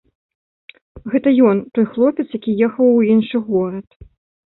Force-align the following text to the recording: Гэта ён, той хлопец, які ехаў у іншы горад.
Гэта 1.15 1.33
ён, 1.49 1.57
той 1.77 1.85
хлопец, 1.91 2.25
які 2.39 2.55
ехаў 2.69 2.87
у 2.95 3.05
іншы 3.13 3.37
горад. 3.51 3.87